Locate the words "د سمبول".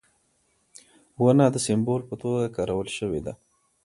1.51-2.01